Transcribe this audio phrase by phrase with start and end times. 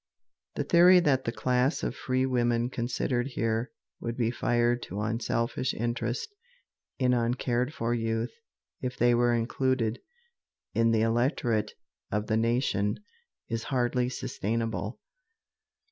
[0.55, 3.69] The theory that the class of free women considered here
[3.99, 6.33] would be fired to unselfish interest
[6.97, 8.31] in uncared for youth
[8.81, 9.99] if they were included
[10.73, 11.73] in the electorate
[12.11, 12.95] of the nation
[13.47, 14.99] is hardly sustainable.